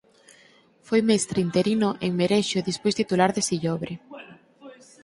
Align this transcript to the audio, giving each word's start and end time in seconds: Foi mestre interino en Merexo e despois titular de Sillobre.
Foi 0.87 1.01
mestre 1.09 1.39
interino 1.47 1.89
en 2.05 2.11
Merexo 2.19 2.55
e 2.57 2.67
despois 2.69 2.97
titular 2.99 3.29
de 3.33 3.45
Sillobre. 3.49 3.93